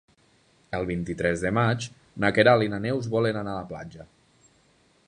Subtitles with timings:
[0.77, 1.85] El vint-i-tres de maig
[2.25, 4.11] na Queralt i na Neus volen anar a la platja.